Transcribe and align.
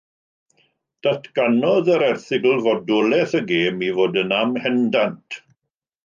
Datganodd 1.07 1.91
yr 1.95 2.05
erthygl 2.05 2.57
fodolaeth 2.67 3.35
y 3.41 3.41
gêm 3.51 3.83
i 3.89 3.91
fod 3.99 4.17
yn 4.23 4.33
"amhendant". 4.39 5.39